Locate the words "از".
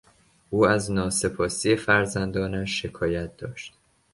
0.67-0.91